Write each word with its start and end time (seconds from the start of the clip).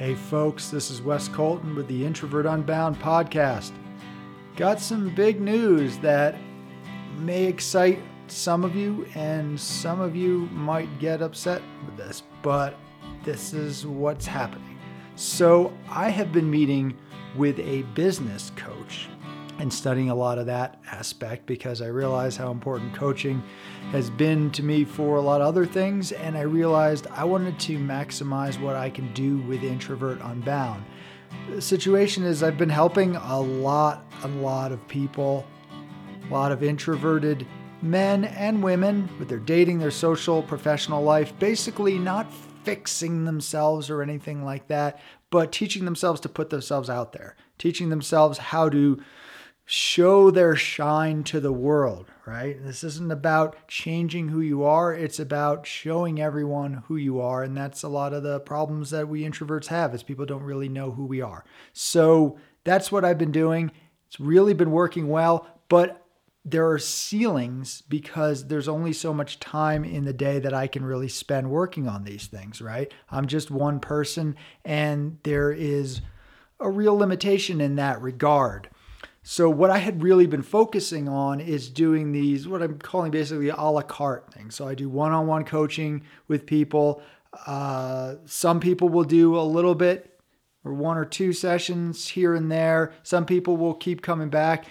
Hey, 0.00 0.14
folks, 0.14 0.70
this 0.70 0.90
is 0.90 1.02
Wes 1.02 1.28
Colton 1.28 1.76
with 1.76 1.86
the 1.86 2.06
Introvert 2.06 2.46
Unbound 2.46 2.98
podcast. 3.00 3.72
Got 4.56 4.80
some 4.80 5.14
big 5.14 5.42
news 5.42 5.98
that 5.98 6.36
may 7.18 7.44
excite 7.44 7.98
some 8.26 8.64
of 8.64 8.74
you, 8.74 9.06
and 9.14 9.60
some 9.60 10.00
of 10.00 10.16
you 10.16 10.48
might 10.52 10.88
get 11.00 11.20
upset 11.20 11.60
with 11.84 11.98
this, 11.98 12.22
but 12.40 12.78
this 13.24 13.52
is 13.52 13.86
what's 13.86 14.24
happening. 14.24 14.78
So, 15.16 15.70
I 15.90 16.08
have 16.08 16.32
been 16.32 16.50
meeting 16.50 16.96
with 17.36 17.58
a 17.58 17.82
business 17.92 18.52
coach 18.56 19.06
and 19.60 19.70
studying 19.72 20.08
a 20.08 20.14
lot 20.14 20.38
of 20.38 20.46
that 20.46 20.80
aspect 20.90 21.44
because 21.44 21.82
I 21.82 21.86
realized 21.86 22.38
how 22.38 22.50
important 22.50 22.94
coaching 22.94 23.42
has 23.92 24.08
been 24.08 24.50
to 24.52 24.62
me 24.62 24.84
for 24.84 25.16
a 25.16 25.20
lot 25.20 25.42
of 25.42 25.46
other 25.46 25.66
things. 25.66 26.12
And 26.12 26.36
I 26.36 26.42
realized 26.42 27.06
I 27.08 27.24
wanted 27.24 27.58
to 27.60 27.78
maximize 27.78 28.58
what 28.58 28.74
I 28.74 28.88
can 28.88 29.12
do 29.12 29.38
with 29.42 29.62
Introvert 29.62 30.18
Unbound. 30.22 30.82
The 31.50 31.60
situation 31.60 32.24
is, 32.24 32.42
I've 32.42 32.56
been 32.56 32.70
helping 32.70 33.16
a 33.16 33.38
lot, 33.38 34.04
a 34.22 34.28
lot 34.28 34.72
of 34.72 34.86
people, 34.88 35.46
a 36.28 36.32
lot 36.32 36.52
of 36.52 36.62
introverted 36.62 37.46
men 37.82 38.24
and 38.24 38.62
women 38.62 39.10
with 39.18 39.28
their 39.28 39.38
dating, 39.38 39.78
their 39.78 39.90
social, 39.90 40.42
professional 40.42 41.02
life, 41.02 41.38
basically 41.38 41.98
not 41.98 42.32
fixing 42.64 43.24
themselves 43.24 43.90
or 43.90 44.02
anything 44.02 44.44
like 44.44 44.68
that, 44.68 45.00
but 45.28 45.52
teaching 45.52 45.84
themselves 45.84 46.20
to 46.20 46.28
put 46.28 46.50
themselves 46.50 46.88
out 46.88 47.12
there, 47.12 47.36
teaching 47.58 47.90
themselves 47.90 48.38
how 48.38 48.68
to 48.68 49.00
show 49.72 50.32
their 50.32 50.56
shine 50.56 51.22
to 51.22 51.38
the 51.38 51.52
world, 51.52 52.10
right? 52.26 52.56
This 52.64 52.82
isn't 52.82 53.12
about 53.12 53.54
changing 53.68 54.26
who 54.26 54.40
you 54.40 54.64
are, 54.64 54.92
it's 54.92 55.20
about 55.20 55.64
showing 55.64 56.20
everyone 56.20 56.82
who 56.88 56.96
you 56.96 57.20
are. 57.20 57.44
And 57.44 57.56
that's 57.56 57.84
a 57.84 57.88
lot 57.88 58.12
of 58.12 58.24
the 58.24 58.40
problems 58.40 58.90
that 58.90 59.06
we 59.06 59.22
introverts 59.22 59.68
have 59.68 59.94
is 59.94 60.02
people 60.02 60.26
don't 60.26 60.42
really 60.42 60.68
know 60.68 60.90
who 60.90 61.06
we 61.06 61.20
are. 61.20 61.44
So 61.72 62.36
that's 62.64 62.90
what 62.90 63.04
I've 63.04 63.16
been 63.16 63.30
doing. 63.30 63.70
It's 64.08 64.18
really 64.18 64.54
been 64.54 64.72
working 64.72 65.06
well, 65.06 65.46
but 65.68 66.04
there 66.44 66.68
are 66.68 66.78
ceilings 66.80 67.82
because 67.82 68.48
there's 68.48 68.66
only 68.66 68.92
so 68.92 69.14
much 69.14 69.38
time 69.38 69.84
in 69.84 70.04
the 70.04 70.12
day 70.12 70.40
that 70.40 70.52
I 70.52 70.66
can 70.66 70.84
really 70.84 71.06
spend 71.06 71.48
working 71.48 71.86
on 71.86 72.02
these 72.02 72.26
things, 72.26 72.60
right? 72.60 72.92
I'm 73.08 73.28
just 73.28 73.52
one 73.52 73.78
person 73.78 74.34
and 74.64 75.18
there 75.22 75.52
is 75.52 76.00
a 76.58 76.68
real 76.68 76.96
limitation 76.96 77.60
in 77.60 77.76
that 77.76 78.02
regard. 78.02 78.68
So 79.22 79.50
what 79.50 79.70
I 79.70 79.78
had 79.78 80.02
really 80.02 80.26
been 80.26 80.42
focusing 80.42 81.08
on 81.08 81.40
is 81.40 81.68
doing 81.68 82.12
these 82.12 82.48
what 82.48 82.62
I'm 82.62 82.78
calling 82.78 83.10
basically 83.10 83.50
a 83.50 83.56
la 83.56 83.82
carte 83.82 84.32
things. 84.32 84.54
So 84.54 84.66
I 84.66 84.74
do 84.74 84.88
one-on-one 84.88 85.44
coaching 85.44 86.02
with 86.26 86.46
people. 86.46 87.02
Uh, 87.46 88.16
some 88.24 88.60
people 88.60 88.88
will 88.88 89.04
do 89.04 89.36
a 89.36 89.42
little 89.42 89.74
bit 89.74 90.18
or 90.64 90.72
one 90.72 90.96
or 90.96 91.04
two 91.04 91.32
sessions 91.32 92.08
here 92.08 92.34
and 92.34 92.50
there. 92.50 92.92
Some 93.02 93.26
people 93.26 93.56
will 93.56 93.74
keep 93.74 94.02
coming 94.02 94.30
back. 94.30 94.66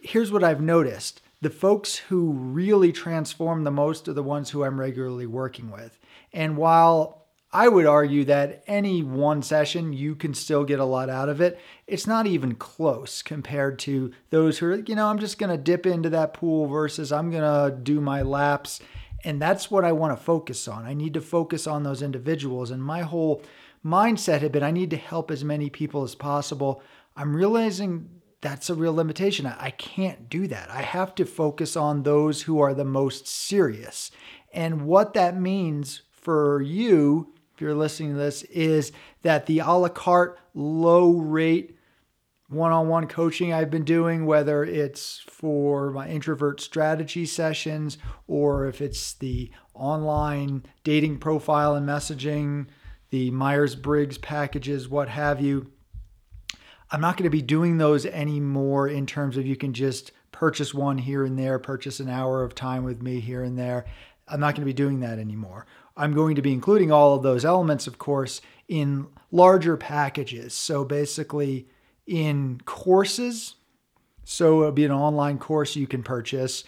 Here's 0.00 0.32
what 0.32 0.44
I've 0.44 0.60
noticed. 0.60 1.22
The 1.40 1.50
folks 1.50 1.96
who 1.96 2.32
really 2.32 2.92
transform 2.92 3.64
the 3.64 3.70
most 3.70 4.08
are 4.08 4.12
the 4.12 4.22
ones 4.22 4.50
who 4.50 4.64
I'm 4.64 4.78
regularly 4.78 5.26
working 5.26 5.70
with. 5.70 5.98
And 6.32 6.56
while 6.56 7.21
I 7.54 7.68
would 7.68 7.84
argue 7.84 8.24
that 8.24 8.64
any 8.66 9.02
one 9.02 9.42
session, 9.42 9.92
you 9.92 10.14
can 10.14 10.32
still 10.32 10.64
get 10.64 10.80
a 10.80 10.86
lot 10.86 11.10
out 11.10 11.28
of 11.28 11.42
it. 11.42 11.60
It's 11.86 12.06
not 12.06 12.26
even 12.26 12.54
close 12.54 13.20
compared 13.20 13.78
to 13.80 14.10
those 14.30 14.58
who 14.58 14.66
are, 14.66 14.76
you 14.76 14.94
know, 14.94 15.08
I'm 15.08 15.18
just 15.18 15.38
going 15.38 15.50
to 15.50 15.62
dip 15.62 15.84
into 15.84 16.08
that 16.10 16.32
pool 16.32 16.66
versus 16.66 17.12
I'm 17.12 17.30
going 17.30 17.42
to 17.42 17.76
do 17.76 18.00
my 18.00 18.22
laps. 18.22 18.80
And 19.22 19.40
that's 19.40 19.70
what 19.70 19.84
I 19.84 19.92
want 19.92 20.16
to 20.16 20.24
focus 20.24 20.66
on. 20.66 20.86
I 20.86 20.94
need 20.94 21.12
to 21.12 21.20
focus 21.20 21.66
on 21.66 21.82
those 21.82 22.00
individuals. 22.00 22.70
And 22.70 22.82
my 22.82 23.02
whole 23.02 23.42
mindset 23.84 24.40
had 24.40 24.52
been 24.52 24.62
I 24.62 24.70
need 24.70 24.90
to 24.90 24.96
help 24.96 25.30
as 25.30 25.44
many 25.44 25.68
people 25.68 26.04
as 26.04 26.14
possible. 26.14 26.82
I'm 27.16 27.36
realizing 27.36 28.08
that's 28.40 28.70
a 28.70 28.74
real 28.74 28.94
limitation. 28.94 29.46
I 29.46 29.70
can't 29.70 30.30
do 30.30 30.46
that. 30.48 30.70
I 30.70 30.82
have 30.82 31.14
to 31.16 31.26
focus 31.26 31.76
on 31.76 32.02
those 32.02 32.42
who 32.42 32.60
are 32.60 32.72
the 32.72 32.84
most 32.84 33.26
serious. 33.28 34.10
And 34.54 34.86
what 34.86 35.12
that 35.14 35.38
means 35.38 36.02
for 36.10 36.62
you 36.62 37.31
you're 37.60 37.74
listening 37.74 38.12
to 38.12 38.18
this, 38.18 38.42
is 38.44 38.92
that 39.22 39.46
the 39.46 39.60
a 39.60 39.70
la 39.72 39.88
carte, 39.88 40.38
low 40.54 41.12
rate 41.18 41.76
one 42.52 42.72
on 42.72 42.88
one 42.88 43.06
coaching 43.06 43.52
I've 43.52 43.70
been 43.70 43.84
doing, 43.84 44.26
whether 44.26 44.62
it's 44.62 45.20
for 45.26 45.90
my 45.90 46.08
introvert 46.08 46.60
strategy 46.60 47.24
sessions 47.24 47.98
or 48.26 48.66
if 48.66 48.80
it's 48.80 49.14
the 49.14 49.50
online 49.74 50.64
dating 50.84 51.18
profile 51.18 51.74
and 51.74 51.88
messaging, 51.88 52.66
the 53.10 53.30
Myers 53.30 53.74
Briggs 53.74 54.18
packages, 54.18 54.88
what 54.88 55.08
have 55.08 55.40
you. 55.40 55.70
I'm 56.90 57.00
not 57.00 57.16
going 57.16 57.24
to 57.24 57.30
be 57.30 57.42
doing 57.42 57.78
those 57.78 58.04
anymore 58.04 58.86
in 58.86 59.06
terms 59.06 59.38
of 59.38 59.46
you 59.46 59.56
can 59.56 59.72
just 59.72 60.12
purchase 60.30 60.74
one 60.74 60.98
here 60.98 61.24
and 61.24 61.38
there, 61.38 61.58
purchase 61.58 62.00
an 62.00 62.10
hour 62.10 62.42
of 62.42 62.54
time 62.54 62.84
with 62.84 63.00
me 63.00 63.20
here 63.20 63.42
and 63.42 63.58
there. 63.58 63.86
I'm 64.28 64.40
not 64.40 64.54
going 64.54 64.62
to 64.62 64.66
be 64.66 64.74
doing 64.74 65.00
that 65.00 65.18
anymore. 65.18 65.66
I'm 65.96 66.12
going 66.14 66.36
to 66.36 66.42
be 66.42 66.52
including 66.52 66.90
all 66.90 67.14
of 67.14 67.22
those 67.22 67.44
elements, 67.44 67.86
of 67.86 67.98
course, 67.98 68.40
in 68.68 69.06
larger 69.30 69.76
packages. 69.76 70.54
So 70.54 70.84
basically, 70.84 71.68
in 72.06 72.60
courses, 72.64 73.56
so 74.24 74.60
it'll 74.60 74.72
be 74.72 74.84
an 74.84 74.92
online 74.92 75.38
course 75.38 75.76
you 75.76 75.86
can 75.86 76.02
purchase 76.02 76.64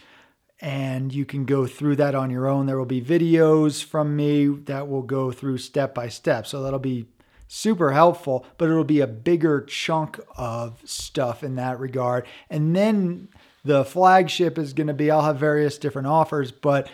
and 0.61 1.13
you 1.13 1.25
can 1.25 1.45
go 1.45 1.67
through 1.67 1.97
that 1.97 2.15
on 2.15 2.29
your 2.29 2.47
own. 2.47 2.65
There 2.65 2.77
will 2.77 2.85
be 2.85 3.01
videos 3.01 3.83
from 3.83 4.15
me 4.15 4.47
that 4.47 4.87
will 4.87 5.01
go 5.01 5.31
through 5.31 5.57
step 5.57 5.93
by 5.93 6.07
step. 6.09 6.47
So 6.47 6.63
that'll 6.63 6.79
be 6.79 7.07
super 7.47 7.91
helpful, 7.91 8.45
but 8.57 8.69
it'll 8.69 8.83
be 8.83 9.01
a 9.01 9.07
bigger 9.07 9.61
chunk 9.61 10.19
of 10.37 10.81
stuff 10.85 11.43
in 11.43 11.55
that 11.55 11.79
regard. 11.79 12.25
And 12.49 12.75
then 12.75 13.29
the 13.63 13.83
flagship 13.83 14.57
is 14.57 14.73
going 14.73 14.87
to 14.87 14.93
be 14.93 15.11
I'll 15.11 15.21
have 15.23 15.37
various 15.37 15.77
different 15.77 16.07
offers, 16.07 16.51
but 16.51 16.89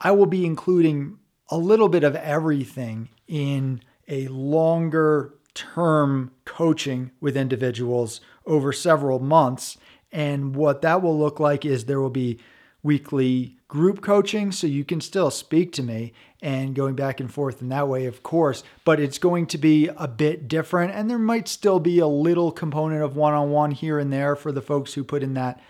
I 0.00 0.12
will 0.12 0.26
be 0.26 0.46
including 0.46 1.18
a 1.50 1.56
little 1.56 1.88
bit 1.88 2.04
of 2.04 2.14
everything 2.16 3.08
in 3.26 3.80
a 4.06 4.28
longer 4.28 5.34
term 5.54 6.30
coaching 6.44 7.10
with 7.20 7.36
individuals 7.36 8.20
over 8.46 8.72
several 8.72 9.18
months. 9.18 9.76
And 10.12 10.54
what 10.54 10.82
that 10.82 11.02
will 11.02 11.18
look 11.18 11.40
like 11.40 11.64
is 11.64 11.84
there 11.84 12.00
will 12.00 12.10
be 12.10 12.38
weekly 12.82 13.56
group 13.66 14.00
coaching, 14.00 14.50
so 14.50 14.66
you 14.66 14.84
can 14.84 15.00
still 15.00 15.30
speak 15.30 15.72
to 15.72 15.82
me 15.82 16.12
and 16.40 16.74
going 16.74 16.94
back 16.94 17.20
and 17.20 17.32
forth 17.32 17.60
in 17.60 17.68
that 17.68 17.88
way, 17.88 18.06
of 18.06 18.22
course, 18.22 18.62
but 18.84 19.00
it's 19.00 19.18
going 19.18 19.46
to 19.46 19.58
be 19.58 19.88
a 19.96 20.08
bit 20.08 20.48
different. 20.48 20.94
And 20.94 21.10
there 21.10 21.18
might 21.18 21.48
still 21.48 21.80
be 21.80 21.98
a 21.98 22.06
little 22.06 22.52
component 22.52 23.02
of 23.02 23.16
one 23.16 23.34
on 23.34 23.50
one 23.50 23.72
here 23.72 23.98
and 23.98 24.12
there 24.12 24.36
for 24.36 24.52
the 24.52 24.62
folks 24.62 24.94
who 24.94 25.04
put 25.04 25.22
in 25.22 25.34
that 25.34 25.60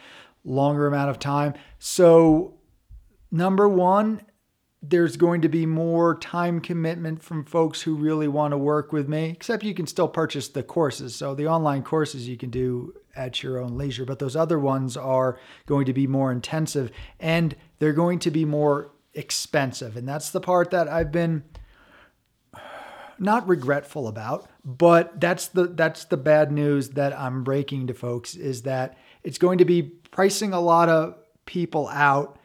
longer 0.45 0.87
amount 0.87 1.11
of 1.11 1.19
time. 1.19 1.55
So, 1.79 2.55
number 3.31 3.69
one, 3.69 4.21
there's 4.81 5.17
going 5.17 5.41
to 5.41 5.49
be 5.49 5.67
more 5.67 6.17
time 6.19 6.61
commitment 6.61 7.23
from 7.23 7.45
folks 7.45 7.83
who 7.83 7.95
really 7.95 8.29
want 8.29 8.53
to 8.53 8.59
work 8.59 8.93
with 8.93 9.09
me, 9.09 9.31
except 9.31 9.65
you 9.65 9.75
can 9.75 9.87
still 9.87 10.09
purchase 10.09 10.49
the 10.49 10.63
courses. 10.63 11.17
So 11.17 11.35
the 11.35 11.49
online 11.49 11.83
courses 11.83 12.29
you 12.29 12.37
can 12.37 12.51
do 12.51 12.95
at 13.17 13.43
your 13.43 13.59
own 13.59 13.77
leisure, 13.77 14.05
but 14.05 14.21
those 14.21 14.37
other 14.37 14.59
ones 14.59 14.97
are 14.97 15.39
going 15.67 15.87
to 15.87 15.93
be 15.93 16.07
more 16.07 16.31
intensive 16.31 16.93
and 17.19 17.57
they're 17.81 17.93
going 17.93 18.21
to 18.21 18.31
be 18.31 18.45
more 18.45 18.93
expensive. 19.15 19.97
And 19.97 20.09
that's 20.09 20.31
the 20.31 20.41
part 20.41 20.71
that 20.71 20.87
I've 20.87 21.11
been 21.11 21.43
not 23.19 23.49
regretful 23.49 24.07
about, 24.07 24.49
but 24.65 25.21
that's 25.21 25.49
the 25.49 25.67
that's 25.67 26.05
the 26.05 26.17
bad 26.17 26.53
news 26.53 26.91
that 26.91 27.19
I'm 27.19 27.43
breaking 27.43 27.89
to 27.89 27.95
folks 27.95 28.37
is 28.37 28.63
that 28.63 28.97
it's 29.25 29.39
going 29.39 29.59
to 29.59 29.65
be 29.65 29.83
pricing 29.83 30.53
a 30.53 30.61
lot 30.61 30.89
of 30.89 31.17
people 31.45 31.89
out 31.89 32.38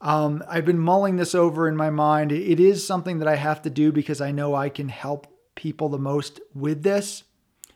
um, 0.00 0.42
I've 0.48 0.64
been 0.64 0.78
mulling 0.78 1.16
this 1.16 1.34
over 1.34 1.68
in 1.68 1.76
my 1.76 1.90
mind. 1.90 2.32
It 2.32 2.58
is 2.58 2.86
something 2.86 3.18
that 3.18 3.28
I 3.28 3.36
have 3.36 3.62
to 3.62 3.70
do 3.70 3.92
because 3.92 4.20
I 4.20 4.32
know 4.32 4.54
I 4.54 4.68
can 4.68 4.88
help 4.88 5.26
people 5.54 5.88
the 5.88 5.98
most 5.98 6.40
with 6.54 6.82
this. 6.82 7.24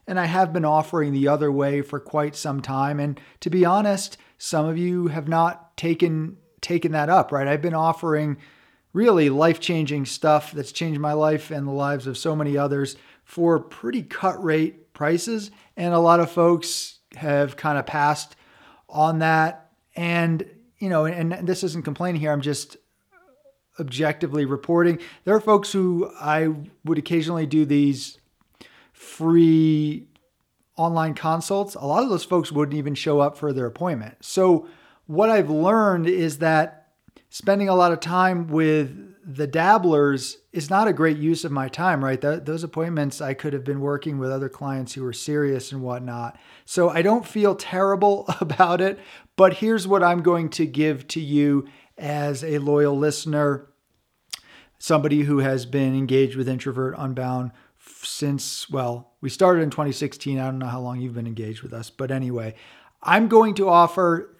And 0.06 0.18
I 0.20 0.26
have 0.26 0.52
been 0.52 0.64
offering 0.64 1.12
the 1.12 1.28
other 1.28 1.50
way 1.50 1.82
for 1.82 1.98
quite 2.00 2.36
some 2.36 2.60
time. 2.60 3.00
And 3.00 3.20
to 3.40 3.50
be 3.50 3.64
honest, 3.64 4.16
some 4.38 4.66
of 4.66 4.78
you 4.78 5.08
have 5.08 5.28
not 5.28 5.76
taken 5.76 6.36
taken 6.60 6.92
that 6.92 7.10
up, 7.10 7.30
right? 7.30 7.46
I've 7.46 7.60
been 7.60 7.74
offering 7.74 8.38
really 8.94 9.28
life-changing 9.28 10.06
stuff 10.06 10.52
that's 10.52 10.72
changed 10.72 10.98
my 10.98 11.12
life 11.12 11.50
and 11.50 11.66
the 11.66 11.72
lives 11.72 12.06
of 12.06 12.16
so 12.16 12.34
many 12.34 12.56
others 12.56 12.96
for 13.22 13.60
pretty 13.60 14.02
cut 14.02 14.42
rate 14.42 14.94
prices. 14.94 15.50
And 15.76 15.92
a 15.92 15.98
lot 15.98 16.20
of 16.20 16.30
folks 16.30 17.00
have 17.16 17.56
kind 17.56 17.76
of 17.76 17.84
passed 17.84 18.34
on 18.88 19.18
that. 19.18 19.72
And 19.94 20.46
you 20.78 20.88
know, 20.88 21.06
and, 21.06 21.46
this 21.46 21.62
isn't 21.62 21.84
complaining 21.84 22.20
here. 22.20 22.32
I'm 22.32 22.40
just 22.40 22.76
objectively 23.78 24.44
reporting. 24.44 24.98
There 25.24 25.34
are 25.34 25.40
folks 25.40 25.72
who 25.72 26.10
I 26.20 26.54
would 26.84 26.98
occasionally 26.98 27.46
do 27.46 27.64
these 27.64 28.18
free 28.92 30.06
online 30.76 31.14
consults. 31.14 31.74
A 31.74 31.84
lot 31.84 32.02
of 32.02 32.10
those 32.10 32.24
folks 32.24 32.52
wouldn't 32.52 32.76
even 32.76 32.94
show 32.94 33.20
up 33.20 33.36
for 33.36 33.52
their 33.52 33.66
appointment. 33.66 34.16
So, 34.20 34.68
what 35.06 35.28
I've 35.28 35.50
learned 35.50 36.06
is 36.06 36.38
that 36.38 36.88
spending 37.28 37.68
a 37.68 37.74
lot 37.74 37.92
of 37.92 38.00
time 38.00 38.48
with 38.48 39.13
the 39.26 39.46
dabblers 39.46 40.38
is 40.52 40.68
not 40.68 40.86
a 40.86 40.92
great 40.92 41.16
use 41.16 41.44
of 41.44 41.52
my 41.52 41.68
time, 41.68 42.04
right? 42.04 42.20
those 42.20 42.62
appointments, 42.62 43.20
I 43.20 43.32
could 43.32 43.54
have 43.54 43.64
been 43.64 43.80
working 43.80 44.18
with 44.18 44.30
other 44.30 44.48
clients 44.48 44.92
who 44.92 45.02
were 45.02 45.12
serious 45.12 45.72
and 45.72 45.82
whatnot. 45.82 46.38
So 46.64 46.90
I 46.90 47.02
don't 47.02 47.26
feel 47.26 47.54
terrible 47.54 48.26
about 48.40 48.80
it. 48.80 48.98
But 49.36 49.54
here's 49.54 49.88
what 49.88 50.02
I'm 50.02 50.22
going 50.22 50.50
to 50.50 50.66
give 50.66 51.08
to 51.08 51.20
you 51.20 51.66
as 51.96 52.44
a 52.44 52.58
loyal 52.58 52.96
listener, 52.96 53.68
somebody 54.78 55.22
who 55.22 55.38
has 55.38 55.64
been 55.64 55.96
engaged 55.96 56.36
with 56.36 56.48
Introvert 56.48 56.94
Unbound 56.98 57.52
since, 58.02 58.68
well, 58.68 59.12
we 59.20 59.30
started 59.30 59.62
in 59.62 59.70
2016. 59.70 60.38
I 60.38 60.44
don't 60.44 60.58
know 60.58 60.66
how 60.66 60.80
long 60.80 61.00
you've 61.00 61.14
been 61.14 61.26
engaged 61.26 61.62
with 61.62 61.72
us, 61.72 61.88
but 61.88 62.10
anyway, 62.10 62.54
I'm 63.02 63.28
going 63.28 63.54
to 63.54 63.68
offer 63.68 64.36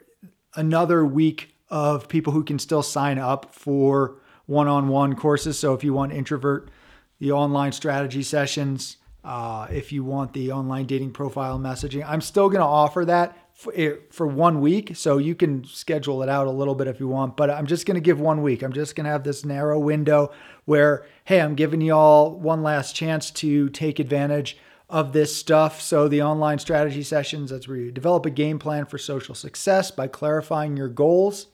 another 0.55 1.05
week 1.05 1.55
of 1.71 2.09
people 2.09 2.33
who 2.33 2.45
can 2.45 2.59
still 2.59 2.83
sign 2.83 3.19
up 3.19 3.55
for 3.55 4.21
one 4.47 4.69
on 4.69 4.89
one 4.89 5.15
courses. 5.15 5.59
So 5.59 5.75
if 5.75 5.85
you 5.85 5.93
want 5.93 6.13
Introvert, 6.13 6.71
the 7.19 7.33
online 7.33 7.73
strategy 7.73 8.23
sessions, 8.23 8.99
uh, 9.25 9.67
if 9.71 9.91
you 9.91 10.05
want 10.05 10.35
the 10.35 10.53
online 10.53 10.87
dating 10.87 11.13
profile 11.13 11.59
messaging, 11.59 12.05
I'm 12.07 12.21
still 12.21 12.49
going 12.49 12.61
to 12.61 12.67
offer 12.67 13.05
that 13.07 13.37
for, 13.55 13.73
eh, 13.75 13.95
for 14.11 14.27
one 14.27 14.61
week. 14.61 14.95
So 14.97 15.17
you 15.17 15.35
can 15.35 15.65
schedule 15.65 16.23
it 16.23 16.29
out 16.29 16.47
a 16.47 16.51
little 16.51 16.75
bit 16.75 16.89
if 16.89 17.01
you 17.01 17.09
want, 17.09 17.37
but 17.37 17.49
I'm 17.49 17.67
just 17.67 17.87
going 17.87 17.95
to 17.95 18.03
give 18.03 18.21
one 18.21 18.43
week. 18.43 18.63
I'm 18.63 18.73
just 18.73 18.95
going 18.95 19.05
to 19.07 19.11
have 19.11 19.25
this 19.25 19.45
narrow 19.45 19.79
window 19.79 20.31
where, 20.67 21.07
hey, 21.25 21.41
I'm 21.41 21.55
giving 21.55 21.81
y'all 21.81 22.39
one 22.39 22.63
last 22.63 22.95
chance 22.95 23.31
to 23.33 23.71
take 23.71 23.99
advantage 23.99 24.59
of 24.91 25.13
this 25.15 25.35
stuff. 25.35 25.81
So, 25.81 26.09
the 26.09 26.23
online 26.23 26.59
strategy 26.59 27.03
sessions, 27.03 27.51
that's 27.51 27.67
where 27.67 27.79
you 27.79 27.91
develop 27.91 28.27
a 28.27 28.31
game 28.31 28.59
plan 28.59 28.85
for 28.85 28.99
social 28.99 29.35
success 29.35 29.91
by 29.91 30.09
clarifying 30.09 30.77
your 30.77 30.89
goals, 30.89 31.47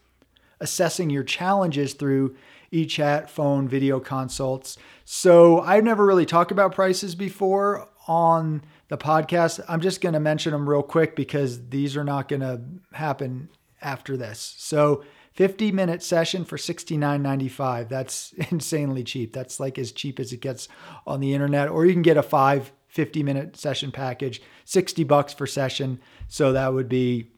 assessing 0.60 1.10
your 1.10 1.24
challenges 1.24 1.94
through 1.94 2.36
e 2.70 2.86
chat, 2.86 3.30
phone, 3.30 3.68
video 3.68 4.00
consults. 4.00 4.76
So, 5.04 5.60
I've 5.60 5.84
never 5.84 6.06
really 6.06 6.26
talked 6.26 6.52
about 6.52 6.74
prices 6.74 7.14
before 7.14 7.88
on 8.06 8.62
the 8.88 8.98
podcast. 8.98 9.60
I'm 9.68 9.80
just 9.80 10.00
going 10.00 10.12
to 10.12 10.20
mention 10.20 10.52
them 10.52 10.68
real 10.68 10.82
quick 10.82 11.16
because 11.16 11.68
these 11.68 11.96
are 11.96 12.04
not 12.04 12.28
going 12.28 12.40
to 12.40 12.60
happen 12.92 13.48
after 13.82 14.16
this. 14.16 14.54
So, 14.58 15.04
50 15.32 15.72
minute 15.72 16.02
session 16.02 16.44
for 16.44 16.56
$69.95. 16.56 17.88
That's 17.88 18.32
insanely 18.50 19.04
cheap. 19.04 19.32
That's 19.32 19.60
like 19.60 19.78
as 19.78 19.92
cheap 19.92 20.20
as 20.20 20.32
it 20.32 20.40
gets 20.40 20.68
on 21.06 21.20
the 21.20 21.34
internet. 21.34 21.68
Or 21.68 21.86
you 21.86 21.92
can 21.92 22.02
get 22.02 22.16
a 22.16 22.22
five 22.22 22.72
50 22.88 23.22
minute 23.22 23.56
session 23.56 23.92
package, 23.92 24.42
60 24.64 25.04
bucks 25.04 25.32
for 25.32 25.46
session. 25.46 26.00
So 26.28 26.52
that 26.52 26.74
would 26.74 26.88
be 26.88 27.28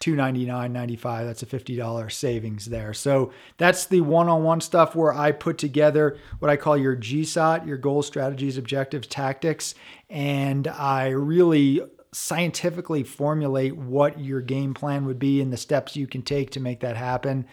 299.95 0.00 1.26
that's 1.26 1.42
a 1.42 1.46
$50 1.46 2.10
savings 2.10 2.66
there. 2.66 2.94
So 2.94 3.32
that's 3.58 3.86
the 3.86 4.00
one-on-one 4.00 4.60
stuff 4.60 4.94
where 4.94 5.12
i 5.12 5.30
put 5.30 5.58
together 5.58 6.16
what 6.38 6.50
i 6.50 6.56
call 6.56 6.76
your 6.76 6.96
gsot 6.96 7.66
your 7.66 7.76
goals 7.76 8.06
strategies 8.06 8.56
objectives 8.56 9.06
tactics 9.06 9.74
and 10.08 10.66
i 10.68 11.08
really 11.08 11.80
scientifically 12.12 13.04
formulate 13.04 13.76
what 13.76 14.18
your 14.18 14.40
game 14.40 14.74
plan 14.74 15.04
would 15.04 15.18
be 15.18 15.40
and 15.40 15.52
the 15.52 15.56
steps 15.56 15.96
you 15.96 16.06
can 16.06 16.22
take 16.22 16.50
to 16.50 16.60
make 16.60 16.80
that 16.80 16.96
happen. 16.96 17.46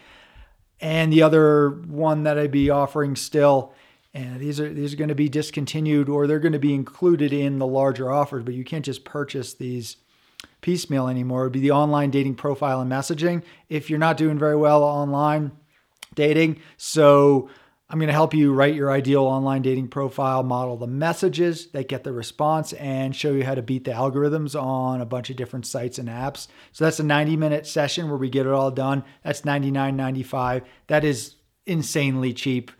And 0.80 1.12
the 1.12 1.22
other 1.22 1.70
one 1.70 2.24
that 2.24 2.38
i'd 2.38 2.50
be 2.50 2.70
offering 2.70 3.16
still 3.16 3.72
and 4.14 4.40
these 4.40 4.58
are 4.60 4.72
these 4.72 4.94
are 4.94 4.96
going 4.96 5.08
to 5.08 5.14
be 5.14 5.28
discontinued 5.28 6.08
or 6.08 6.26
they're 6.26 6.38
going 6.38 6.52
to 6.52 6.58
be 6.58 6.74
included 6.74 7.32
in 7.32 7.58
the 7.58 7.66
larger 7.66 8.10
offers 8.10 8.44
but 8.44 8.54
you 8.54 8.64
can't 8.64 8.84
just 8.84 9.04
purchase 9.04 9.54
these 9.54 9.96
piecemeal 10.60 11.08
anymore. 11.08 11.42
It 11.42 11.46
would 11.46 11.52
be 11.52 11.60
the 11.60 11.70
online 11.70 12.10
dating 12.10 12.34
profile 12.34 12.80
and 12.80 12.90
messaging. 12.90 13.42
If 13.68 13.90
you're 13.90 13.98
not 13.98 14.16
doing 14.16 14.38
very 14.38 14.56
well 14.56 14.82
online 14.82 15.52
dating 16.18 16.58
so 16.76 17.48
i'm 17.88 17.98
going 17.98 18.08
to 18.08 18.12
help 18.12 18.34
you 18.34 18.52
write 18.52 18.74
your 18.74 18.90
ideal 18.90 19.22
online 19.22 19.62
dating 19.62 19.86
profile 19.86 20.42
model 20.42 20.76
the 20.76 20.86
messages 20.86 21.68
that 21.68 21.88
get 21.88 22.02
the 22.02 22.12
response 22.12 22.72
and 22.72 23.14
show 23.14 23.30
you 23.32 23.44
how 23.44 23.54
to 23.54 23.62
beat 23.62 23.84
the 23.84 23.92
algorithms 23.92 24.60
on 24.60 25.00
a 25.00 25.06
bunch 25.06 25.30
of 25.30 25.36
different 25.36 25.64
sites 25.64 25.96
and 25.96 26.08
apps. 26.08 26.48
So 26.72 26.84
that's 26.84 26.98
a 26.98 27.04
90 27.04 27.36
minute 27.36 27.66
session 27.68 28.08
where 28.08 28.18
we 28.18 28.30
get 28.30 28.46
it 28.46 28.52
all 28.52 28.72
done. 28.72 29.04
That's 29.22 29.42
99.95 29.42 30.64
that 30.88 31.04
is 31.04 31.36
insanely 31.66 32.32
cheap. 32.32 32.72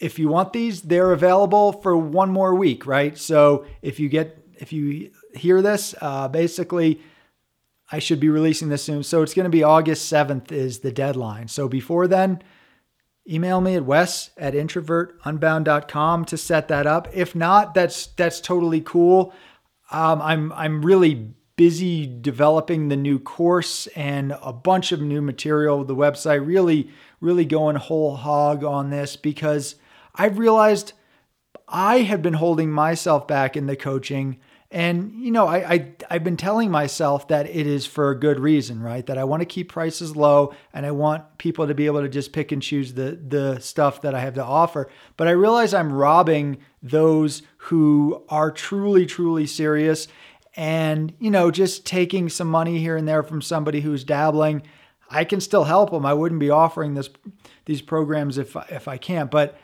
If 0.00 0.18
you 0.18 0.28
want 0.28 0.52
these, 0.52 0.82
they're 0.82 1.12
available 1.12 1.72
for 1.72 1.96
one 1.96 2.30
more 2.30 2.54
week, 2.54 2.84
right? 2.86 3.16
So 3.16 3.64
if 3.80 4.00
you 4.00 4.08
get 4.08 4.44
if 4.54 4.72
you 4.72 5.10
hear 5.34 5.62
this, 5.62 5.94
uh, 6.00 6.28
basically, 6.28 7.00
I 7.90 7.98
should 7.98 8.20
be 8.20 8.28
releasing 8.28 8.68
this 8.68 8.82
soon. 8.82 9.02
So 9.02 9.22
it's 9.22 9.34
going 9.34 9.44
to 9.44 9.50
be 9.50 9.62
August 9.62 10.12
7th 10.12 10.52
is 10.52 10.80
the 10.80 10.92
deadline. 10.92 11.48
So 11.48 11.68
before 11.68 12.06
then, 12.06 12.42
email 13.28 13.60
me 13.60 13.76
at 13.76 13.84
wes 13.84 14.30
at 14.36 14.54
introvertunbound.com 14.54 16.24
to 16.26 16.36
set 16.36 16.68
that 16.68 16.86
up. 16.86 17.08
If 17.12 17.34
not, 17.34 17.74
that's 17.74 18.06
that's 18.08 18.40
totally 18.40 18.80
cool. 18.80 19.32
Um, 19.90 20.20
I'm 20.20 20.52
I'm 20.52 20.84
really 20.84 21.34
busy 21.56 22.06
developing 22.06 22.88
the 22.88 22.96
new 22.96 23.18
course 23.18 23.88
and 23.88 24.36
a 24.42 24.52
bunch 24.52 24.92
of 24.92 25.00
new 25.00 25.20
material. 25.20 25.84
The 25.84 25.96
website 25.96 26.46
really 26.46 26.90
really 27.20 27.44
going 27.44 27.76
whole 27.76 28.16
hog 28.16 28.64
on 28.64 28.90
this 28.90 29.16
because 29.16 29.74
I've 30.14 30.38
realized 30.38 30.92
I 31.66 31.98
have 32.00 32.22
been 32.22 32.34
holding 32.34 32.70
myself 32.70 33.26
back 33.26 33.56
in 33.56 33.66
the 33.66 33.76
coaching. 33.76 34.38
And, 34.70 35.14
you 35.14 35.30
know, 35.30 35.46
I, 35.46 35.72
I, 35.72 35.92
I've 36.10 36.24
been 36.24 36.36
telling 36.36 36.70
myself 36.70 37.28
that 37.28 37.46
it 37.46 37.66
is 37.66 37.86
for 37.86 38.10
a 38.10 38.18
good 38.18 38.38
reason, 38.38 38.82
right? 38.82 39.04
That 39.06 39.16
I 39.16 39.24
want 39.24 39.40
to 39.40 39.46
keep 39.46 39.70
prices 39.70 40.14
low 40.14 40.54
and 40.74 40.84
I 40.84 40.90
want 40.90 41.38
people 41.38 41.66
to 41.66 41.74
be 41.74 41.86
able 41.86 42.02
to 42.02 42.08
just 42.08 42.34
pick 42.34 42.52
and 42.52 42.62
choose 42.62 42.92
the, 42.92 43.12
the 43.12 43.60
stuff 43.60 44.02
that 44.02 44.14
I 44.14 44.20
have 44.20 44.34
to 44.34 44.44
offer. 44.44 44.90
But 45.16 45.26
I 45.26 45.30
realize 45.30 45.72
I'm 45.72 45.90
robbing 45.90 46.58
those 46.82 47.42
who 47.56 48.24
are 48.28 48.50
truly, 48.50 49.06
truly 49.06 49.46
serious 49.46 50.06
and, 50.54 51.14
you 51.18 51.30
know, 51.30 51.50
just 51.50 51.86
taking 51.86 52.28
some 52.28 52.50
money 52.50 52.78
here 52.78 52.96
and 52.96 53.08
there 53.08 53.22
from 53.22 53.40
somebody 53.40 53.80
who's 53.80 54.04
dabbling. 54.04 54.62
I 55.08 55.24
can 55.24 55.40
still 55.40 55.64
help 55.64 55.92
them. 55.92 56.04
I 56.04 56.12
wouldn't 56.12 56.40
be 56.40 56.50
offering 56.50 56.92
this, 56.92 57.08
these 57.64 57.80
programs 57.80 58.36
if, 58.36 58.54
if 58.70 58.86
I 58.86 58.98
can't. 58.98 59.30
But 59.30 59.58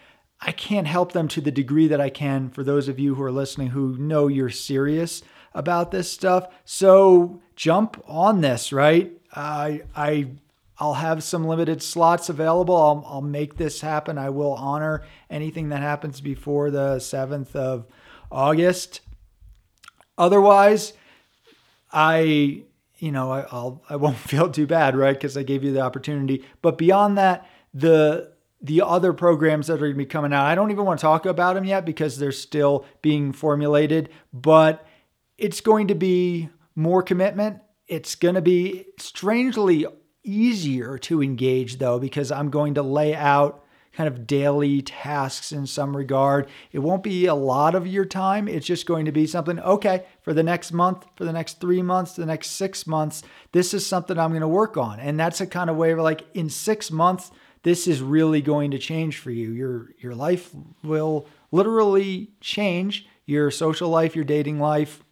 I 0.47 0.53
can't 0.53 0.87
help 0.87 1.13
them 1.13 1.27
to 1.29 1.41
the 1.41 1.51
degree 1.51 1.89
that 1.89 2.01
I 2.01 2.11
can 2.11 2.51
for 2.51 2.63
those 2.63 2.89
of 2.89 2.99
you 2.99 3.15
who 3.15 3.23
are 3.23 3.33
listening 3.33 3.69
who 3.69 3.97
know 3.97 4.29
you're 4.29 4.51
serious 4.51 5.23
about 5.55 5.91
this 5.91 6.11
stuff. 6.11 6.49
So 6.65 7.41
jump 7.57 8.03
on 8.07 8.43
this, 8.43 8.73
right? 8.73 9.13
I 9.35 9.83
I 9.97 10.33
I'll 10.79 10.95
have 10.95 11.23
some 11.23 11.47
limited 11.47 11.83
slots 11.83 12.29
available. 12.29 12.77
I'll, 12.77 13.05
I'll 13.07 13.23
make 13.23 13.57
this 13.57 13.81
happen. 13.81 14.19
I 14.19 14.31
will 14.31 14.55
honor 14.55 15.05
anything 15.31 15.69
that 15.69 15.81
happens 15.81 16.21
before 16.21 16.71
the 16.71 16.97
7th 16.97 17.55
of 17.55 17.87
August. 18.31 19.01
Otherwise, 20.19 20.93
I 21.93 22.65
you 22.99 23.13
know, 23.13 23.33
I, 23.33 23.47
I'll 23.51 23.83
I 23.89 23.97
won't 23.97 24.17
feel 24.31 24.51
too 24.51 24.67
bad, 24.67 24.95
right? 24.95 25.15
Because 25.15 25.39
I 25.39 25.43
gave 25.43 25.65
you 25.65 25.73
the 25.73 25.81
opportunity. 25.81 26.45
But 26.61 26.77
beyond 26.77 27.17
that, 27.17 27.49
the 27.73 28.34
the 28.65 28.81
other 28.81 29.13
programs 29.13 29.67
that 29.67 29.75
are 29.75 29.79
going 29.79 29.93
to 29.93 29.99
be 29.99 30.07
coming 30.07 30.33
out. 30.33 30.47
I 30.47 30.55
don't 30.55 30.71
even 30.71 30.87
want 30.87 30.99
to 30.99 31.03
talk 31.03 31.27
about 31.27 31.53
them 31.53 31.65
yet 31.65 31.85
because 31.85 32.19
they're 32.19 32.33
still 32.33 32.87
being 33.03 33.31
formulated, 33.31 34.09
but 34.33 34.87
it's 35.37 35.61
going 35.61 35.89
to 35.89 35.95
be 35.95 36.49
more 36.75 37.03
commitment. 37.03 37.59
It's 37.87 38.15
going 38.15 38.37
to 38.37 38.41
be 38.41 38.87
strangely 38.99 39.87
easier 40.25 40.97
to 40.97 41.23
engage 41.23 41.77
though 41.77 41.99
because 41.99 42.33
I'm 42.33 42.49
going 42.49 42.75
to 42.75 42.83
lay 42.83 43.15
out 43.15 43.63
kind 43.93 44.09
of 44.09 44.27
daily 44.27 44.81
tasks 44.81 45.53
in 45.53 45.67
some 45.67 45.95
regard. 45.95 46.49
It 46.73 46.79
won't 46.79 47.03
be 47.03 47.27
a 47.27 47.35
lot 47.35 47.75
of 47.75 47.87
your 47.87 48.07
time. 48.07 48.49
It's 48.49 48.67
just 48.67 48.87
going 48.87 49.05
to 49.05 49.13
be 49.13 49.27
something, 49.27 49.61
okay, 49.61 50.07
for 50.23 50.33
the 50.33 50.43
next 50.43 50.73
month, 50.73 51.05
for 51.17 51.25
the 51.25 51.33
next 51.33 51.61
three 51.61 51.83
months, 51.83 52.15
the 52.15 52.27
next 52.27 52.53
six 52.53 52.87
months, 52.87 53.23
this 53.53 53.75
is 53.75 53.87
something 53.87 54.19
I'm 54.19 54.31
going 54.31 54.41
to 54.41 54.49
work 54.49 54.77
on. 54.77 54.99
And 54.99 55.21
that's 55.21 55.41
a 55.41 55.47
kind 55.47 55.71
of 55.71 55.77
way 55.77 55.93
of 55.93 55.99
like 56.01 56.25
in 56.35 56.49
six 56.51 56.91
months, 56.91 57.31
this 57.65 57.89
is 57.89 58.01
really 58.01 58.41
going 58.41 58.71
to 58.71 58.79
change 58.79 59.19
for 59.19 59.31
you. 59.31 59.51
Your 59.51 59.91
your 59.99 60.15
life 60.15 60.51
will 60.83 61.27
literally 61.51 62.31
change. 62.41 63.07
Your 63.27 63.51
social 63.51 63.89
life, 63.89 64.15
your 64.15 64.25
dating 64.25 64.61
life, 64.61 65.03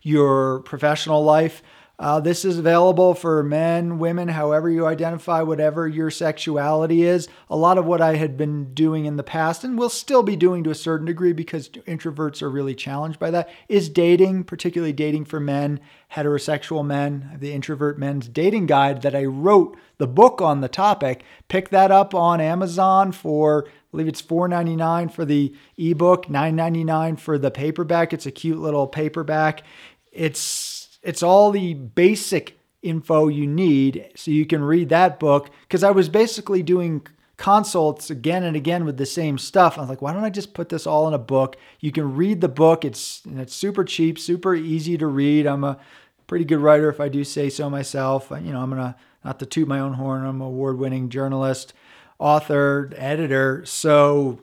your 0.00 0.60
professional 0.60 1.22
life. 1.22 1.62
Uh, 1.98 2.18
this 2.18 2.44
is 2.44 2.58
available 2.58 3.14
for 3.14 3.42
men, 3.42 3.98
women, 3.98 4.28
however 4.28 4.68
you 4.68 4.86
identify, 4.86 5.40
whatever 5.42 5.86
your 5.86 6.10
sexuality 6.10 7.02
is. 7.02 7.28
A 7.48 7.56
lot 7.56 7.78
of 7.78 7.84
what 7.84 8.00
I 8.00 8.16
had 8.16 8.36
been 8.36 8.74
doing 8.74 9.04
in 9.04 9.16
the 9.16 9.22
past 9.22 9.62
and 9.62 9.78
will 9.78 9.88
still 9.88 10.22
be 10.22 10.34
doing 10.34 10.64
to 10.64 10.70
a 10.70 10.74
certain 10.74 11.06
degree 11.06 11.32
because 11.32 11.68
introverts 11.68 12.42
are 12.42 12.50
really 12.50 12.74
challenged 12.74 13.18
by 13.18 13.30
that 13.30 13.50
is 13.68 13.88
dating, 13.88 14.44
particularly 14.44 14.92
dating 14.92 15.26
for 15.26 15.38
men, 15.38 15.80
heterosexual 16.14 16.84
men. 16.84 17.36
The 17.38 17.52
Introvert 17.52 17.98
Men's 17.98 18.26
Dating 18.26 18.66
Guide 18.66 19.02
that 19.02 19.14
I 19.14 19.24
wrote 19.26 19.76
the 19.98 20.08
book 20.08 20.40
on 20.40 20.60
the 20.60 20.68
topic. 20.68 21.22
Pick 21.48 21.68
that 21.68 21.92
up 21.92 22.14
on 22.14 22.40
Amazon 22.40 23.12
for 23.12 23.66
I 23.66 23.70
believe 23.92 24.08
it's 24.08 24.22
$4.99 24.22 25.12
for 25.12 25.26
the 25.26 25.54
ebook, 25.76 26.26
$9.99 26.26 27.20
for 27.20 27.36
the 27.36 27.50
paperback. 27.50 28.14
It's 28.14 28.24
a 28.24 28.30
cute 28.30 28.58
little 28.58 28.86
paperback. 28.86 29.62
It's 30.10 30.81
it's 31.02 31.22
all 31.22 31.50
the 31.50 31.74
basic 31.74 32.58
info 32.82 33.28
you 33.28 33.46
need 33.46 34.10
so 34.16 34.30
you 34.30 34.44
can 34.44 34.62
read 34.62 34.88
that 34.88 35.20
book 35.20 35.50
because 35.62 35.84
I 35.84 35.90
was 35.90 36.08
basically 36.08 36.62
doing 36.62 37.06
consults 37.36 38.10
again 38.10 38.44
and 38.44 38.56
again 38.56 38.84
with 38.84 38.96
the 38.96 39.06
same 39.06 39.38
stuff. 39.38 39.76
I 39.76 39.80
was 39.80 39.90
like, 39.90 40.02
why 40.02 40.12
don't 40.12 40.24
I 40.24 40.30
just 40.30 40.54
put 40.54 40.68
this 40.68 40.86
all 40.86 41.08
in 41.08 41.14
a 41.14 41.18
book? 41.18 41.56
You 41.80 41.90
can 41.90 42.14
read 42.14 42.40
the 42.40 42.48
book. 42.48 42.84
It's 42.84 43.22
it's 43.26 43.54
super 43.54 43.84
cheap, 43.84 44.18
super 44.18 44.54
easy 44.54 44.96
to 44.98 45.06
read. 45.06 45.46
I'm 45.46 45.64
a 45.64 45.78
pretty 46.26 46.44
good 46.44 46.60
writer 46.60 46.88
if 46.88 47.00
I 47.00 47.08
do 47.08 47.24
say 47.24 47.50
so 47.50 47.68
myself. 47.68 48.30
You 48.30 48.52
know, 48.52 48.60
I'm 48.60 48.70
gonna 48.70 48.96
not 49.24 49.38
to 49.40 49.46
toot 49.46 49.68
my 49.68 49.80
own 49.80 49.94
horn. 49.94 50.24
I'm 50.24 50.40
an 50.40 50.46
award-winning 50.46 51.08
journalist, 51.08 51.72
author, 52.18 52.90
editor. 52.96 53.64
So 53.64 54.40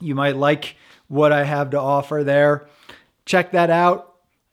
you 0.00 0.14
might 0.14 0.36
like 0.36 0.76
what 1.08 1.32
I 1.32 1.44
have 1.44 1.70
to 1.70 1.80
offer 1.80 2.22
there. 2.24 2.66
Check 3.24 3.52
that 3.52 3.70
out. 3.70 4.11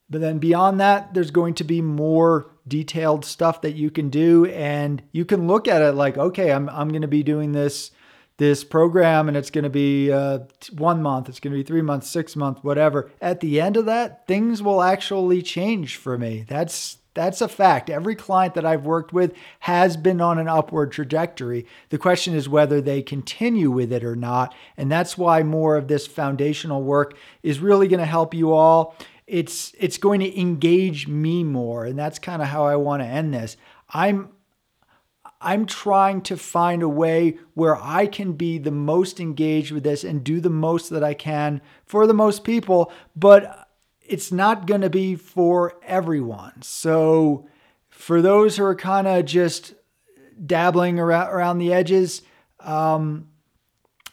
But 0.10 0.22
then 0.22 0.40
beyond 0.40 0.80
that, 0.80 1.14
there's 1.14 1.32
going 1.32 1.54
to 1.56 1.64
be 1.64 1.82
more 1.82 2.50
detailed 2.68 3.26
stuff 3.26 3.62
that 3.62 3.76
you 3.76 3.92
can 3.92 4.10
do. 4.10 4.46
And 4.46 5.02
you 5.12 5.26
can 5.26 5.48
look 5.48 5.68
at 5.68 5.82
it 5.82 5.94
like 5.94 6.18
okay 6.18 6.52
i'm, 6.52 6.70
I'm 6.70 6.90
going 6.90 7.02
to 7.02 7.08
be 7.08 7.24
doing 7.24 7.52
this 7.52 7.92
this 8.38 8.64
program 8.64 9.28
and 9.28 9.36
it's 9.36 9.52
going 9.52 9.66
to 9.66 9.70
be 9.70 10.12
uh, 10.12 10.40
one 10.78 11.02
month 11.02 11.28
it's 11.28 11.42
going 11.42 11.52
to 11.52 11.58
be 11.60 11.64
three 11.64 11.82
months 11.82 12.10
six 12.10 12.36
months 12.36 12.64
whatever. 12.64 13.12
At 13.22 13.42
the 13.42 13.60
end 13.60 13.76
of 13.76 13.86
that 13.86 14.26
things 14.28 14.62
will 14.62 14.82
actually 14.82 15.42
change 15.42 15.98
for 15.98 16.18
me. 16.18 16.46
That's 16.48 16.98
that's 17.16 17.42
a 17.42 17.50
fact. 17.50 17.90
Every 17.90 18.16
client 18.16 18.54
that 18.54 18.66
i've 18.66 18.86
worked 18.86 19.12
with 19.12 19.34
has 19.62 19.98
been 19.98 20.22
on 20.22 20.38
an 20.38 20.48
upward 20.48 20.92
trajectory. 20.92 21.66
The 21.90 21.98
question 21.98 22.34
is 22.34 22.48
whether 22.48 22.80
they 22.80 23.02
continue 23.02 23.72
with 23.72 23.92
it 23.92 24.06
or 24.06 24.16
not. 24.16 24.56
And 24.78 24.92
that's 24.92 25.18
why 25.18 25.44
more 25.44 25.76
of 25.76 25.88
this 25.88 26.08
foundational 26.08 26.84
work 26.84 27.18
is 27.44 27.60
really 27.60 27.88
going 27.88 28.00
to 28.00 28.06
help 28.06 28.34
you 28.34 28.54
all 28.54 28.96
it's 29.30 29.74
it's 29.78 29.98
going 29.98 30.20
to 30.20 30.40
engage 30.40 31.08
me 31.08 31.44
more 31.44 31.86
and 31.86 31.98
that's 31.98 32.20
kind 32.20 32.42
of 32.42 32.48
how 32.48 32.66
I 32.66 32.76
want 32.76 33.04
to 33.04 33.08
end 33.08 33.34
this. 33.34 33.56
I'm 33.90 34.30
I'm 35.40 35.66
trying 35.66 36.22
to 36.24 36.36
find 36.36 36.84
a 36.84 36.90
way 36.90 37.38
where 37.54 37.78
I 37.78 38.08
can 38.08 38.34
be 38.34 38.58
the 38.58 38.72
most 38.72 39.20
engaged 39.20 39.72
with 39.72 39.84
this 39.84 40.04
and 40.04 40.24
do 40.24 40.42
the 40.42 40.50
most 40.50 40.90
that 40.90 41.04
I 41.04 41.14
can 41.14 41.62
for 41.86 42.08
the 42.08 42.14
most 42.14 42.44
people, 42.44 42.92
but 43.16 43.70
it's 44.02 44.32
not 44.32 44.66
going 44.66 44.82
to 44.82 44.90
be 44.90 45.16
for 45.16 45.80
everyone. 45.84 46.62
So 46.62 47.48
for 47.90 48.22
those 48.22 48.58
who 48.58 48.66
are 48.66 48.76
kind 48.76 49.08
of 49.08 49.26
just 49.26 49.76
dabbling 50.44 51.00
around 51.00 51.30
around 51.30 51.60
the 51.60 51.72
edges, 51.72 52.24
um, 52.60 53.30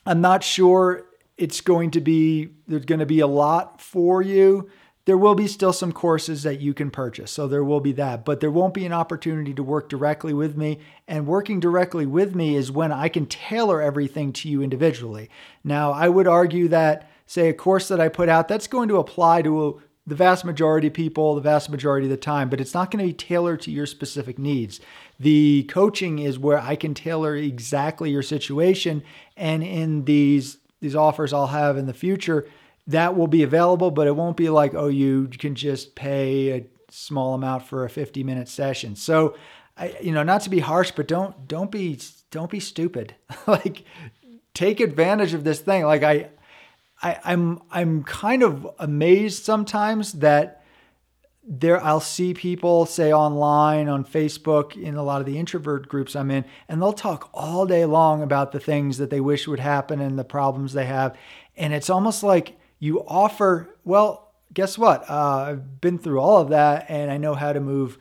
I'm 0.05 0.21
not 0.21 0.45
sure 0.45 1.07
it's 1.39 1.61
going 1.61 1.91
to 1.93 2.01
be 2.01 2.51
there's 2.69 2.85
going 2.85 3.01
to 3.01 3.07
be 3.07 3.21
a 3.21 3.27
lot 3.27 3.81
for 3.81 4.23
you 4.23 4.69
there 5.07 5.17
will 5.17 5.37
be 5.37 5.47
still 5.47 5.73
some 5.73 5.93
courses 5.93 6.43
that 6.43 6.61
you 6.61 6.75
can 6.75 6.91
purchase. 6.91 7.31
So 7.31 7.47
there 7.47 7.65
will 7.65 7.81
be 7.81 7.93
that, 7.93 8.25
but 8.25 8.41
there 8.41 8.51
won't 8.51 8.75
be 8.75 8.85
an 8.85 8.93
opportunity 8.93 9.55
to 9.55 9.63
work 9.63 9.89
directly 9.89 10.35
with 10.35 10.57
me. 10.57 10.81
And 11.07 11.29
working 11.29 11.61
directly 11.61 12.07
with 12.07 12.35
me 12.35 12.57
is 12.57 12.73
when 12.73 12.91
I 12.91 13.09
can 13.09 13.27
tailor 13.27 13.81
everything 13.81 14.33
to 14.35 14.49
you 14.49 14.63
individually. 14.63 15.31
Now, 15.63 15.93
I 15.93 16.09
would 16.09 16.27
argue 16.27 16.67
that, 16.69 17.09
say, 17.25 17.49
a 17.49 17.55
course 17.55 17.87
that 17.89 18.01
I 18.01 18.09
put 18.09 18.29
out, 18.29 18.49
that's 18.49 18.67
going 18.67 18.89
to 18.89 18.99
apply 18.99 19.43
to 19.43 19.81
the 20.09 20.17
vast 20.17 20.45
majority 20.45 20.89
of 20.89 20.95
people, 20.95 21.37
the 21.37 21.41
vast 21.41 21.71
majority 21.71 22.07
of 22.07 22.11
the 22.11 22.17
time, 22.17 22.49
but 22.49 22.61
it's 22.61 22.75
not 22.75 22.91
going 22.91 23.05
to 23.05 23.09
be 23.09 23.13
tailored 23.13 23.61
to 23.61 23.71
your 23.71 23.87
specific 23.87 24.41
needs. 24.41 24.81
The 25.21 25.65
coaching 25.65 26.19
is 26.19 26.39
where 26.39 26.59
I 26.59 26.75
can 26.75 26.95
tailor 26.95 27.37
exactly 27.37 28.11
your 28.11 28.23
situation. 28.23 29.05
And 29.37 29.63
in 29.63 30.05
these, 30.05 30.59
these 30.81 30.97
offers 30.97 31.33
I'll 31.33 31.49
have 31.49 31.77
in 31.77 31.87
the 31.87 31.95
future, 31.95 32.49
that 32.87 33.17
will 33.17 33.27
be 33.27 33.43
available, 33.43 33.91
but 33.91 34.07
it 34.07 34.15
won't 34.15 34.37
be 34.37 34.49
like, 34.49 34.75
oh, 34.75 34.89
you 34.89 35.29
can 35.29 35.55
just 35.55 35.95
pay 35.95 36.51
a 36.51 36.67
small 36.91 37.35
amount 37.35 37.65
for 37.65 37.85
a 37.85 37.91
50 37.91 38.23
minute 38.23 38.49
session. 38.49 38.95
So, 38.97 39.37
I, 39.77 39.97
you 40.01 40.13
know, 40.13 40.23
not 40.23 40.43
to 40.43 40.51
be 40.51 40.61
harsh, 40.61 40.93
but 40.93 41.09
don't 41.09 41.49
don't 41.49 41.71
be 41.71 41.99
don't 42.31 42.51
be 42.51 42.61
stupid. 42.61 43.15
like, 43.47 43.85
take 44.55 44.81
advantage 44.81 45.35
of 45.35 45.45
this 45.45 45.61
thing. 45.61 45.85
Like 45.85 46.03
I, 46.03 46.31
I, 47.03 47.19
I'm 47.25 47.61
I'm 47.71 48.03
kind 48.05 48.43
of 48.43 48.67
amazed 48.79 49.45
sometimes 49.45 50.13
that 50.15 50.65
there 51.47 51.83
I'll 51.85 52.01
see 52.01 52.35
people 52.35 52.87
say 52.87 53.13
online 53.13 53.89
on 53.89 54.05
Facebook 54.05 54.81
in 54.81 54.97
a 54.97 55.03
lot 55.03 55.21
of 55.21 55.27
the 55.27 55.39
introvert 55.39 55.89
groups 55.89 56.17
I'm 56.17 56.31
in 56.31 56.45
and 56.69 56.83
they'll 56.83 56.93
talk 56.93 57.31
all 57.33 57.67
day 57.67 57.85
long 57.85 58.23
about 58.23 58.51
the 58.51 58.59
things 58.59 58.99
that 58.99 59.11
they 59.11 59.21
wish 59.21 59.47
would 59.47 59.61
happen 59.61 60.01
and 60.01 60.19
the 60.19 60.25
problems 60.25 60.73
they 60.73 60.87
have 60.87 61.17
and 61.57 61.73
it's 61.73 61.89
almost 61.89 62.25
like 62.25 62.59
you 62.79 63.03
offer, 63.07 63.77
well, 63.85 64.33
guess 64.53 64.79
what? 64.79 65.09
Uh, 65.09 65.47
I've 65.49 65.81
been 65.81 65.99
through 65.99 66.21
all 66.21 66.41
of 66.41 66.51
that 66.51 66.87
and 66.89 67.11
I 67.11 67.19
know 67.19 67.35
how 67.35 67.53
to 67.53 67.61
move 67.61 67.99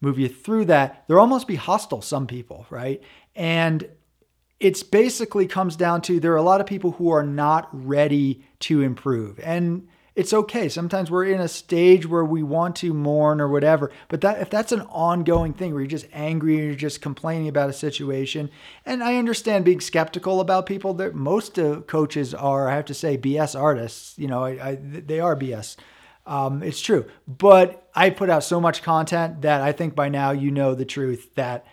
move 0.00 0.18
you 0.18 0.28
through 0.28 0.66
that. 0.66 1.04
They'll 1.08 1.18
almost 1.18 1.48
be 1.48 1.54
hostile, 1.54 2.02
some 2.02 2.26
people, 2.26 2.66
right? 2.68 3.02
And 3.34 3.88
it's 4.60 4.82
basically 4.82 5.46
comes 5.46 5.76
down 5.76 6.02
to 6.02 6.20
there 6.20 6.32
are 6.32 6.36
a 6.36 6.42
lot 6.42 6.60
of 6.60 6.66
people 6.66 6.92
who 6.92 7.10
are 7.10 7.22
not 7.22 7.68
ready 7.72 8.44
to 8.60 8.82
improve. 8.82 9.40
And 9.40 9.88
it's 10.16 10.32
okay. 10.32 10.68
Sometimes 10.68 11.10
we're 11.10 11.24
in 11.24 11.40
a 11.40 11.48
stage 11.48 12.06
where 12.06 12.24
we 12.24 12.42
want 12.42 12.76
to 12.76 12.94
mourn 12.94 13.40
or 13.40 13.48
whatever. 13.48 13.90
But 14.08 14.20
that 14.20 14.40
if 14.40 14.48
that's 14.48 14.70
an 14.70 14.82
ongoing 14.82 15.52
thing 15.52 15.72
where 15.72 15.82
you're 15.82 15.88
just 15.88 16.06
angry 16.12 16.56
and 16.56 16.64
you're 16.66 16.74
just 16.74 17.02
complaining 17.02 17.48
about 17.48 17.70
a 17.70 17.72
situation, 17.72 18.50
and 18.86 19.02
I 19.02 19.16
understand 19.16 19.64
being 19.64 19.80
skeptical 19.80 20.40
about 20.40 20.66
people. 20.66 20.94
That 20.94 21.14
most 21.14 21.58
uh, 21.58 21.80
coaches 21.80 22.32
are, 22.32 22.68
I 22.68 22.76
have 22.76 22.84
to 22.86 22.94
say, 22.94 23.18
BS 23.18 23.58
artists. 23.58 24.16
You 24.16 24.28
know, 24.28 24.44
I, 24.44 24.68
I, 24.68 24.78
they 24.80 25.18
are 25.18 25.34
BS. 25.34 25.76
Um, 26.26 26.62
it's 26.62 26.80
true. 26.80 27.06
But 27.26 27.88
I 27.94 28.10
put 28.10 28.30
out 28.30 28.44
so 28.44 28.60
much 28.60 28.82
content 28.82 29.42
that 29.42 29.62
I 29.62 29.72
think 29.72 29.94
by 29.94 30.08
now 30.08 30.30
you 30.30 30.50
know 30.50 30.74
the 30.74 30.84
truth 30.84 31.34
that 31.34 31.66